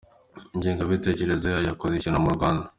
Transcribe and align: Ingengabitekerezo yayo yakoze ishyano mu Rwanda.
Ingengabitekerezo 0.55 1.45
yayo 1.47 1.67
yakoze 1.69 1.93
ishyano 1.95 2.19
mu 2.25 2.31
Rwanda. 2.37 2.65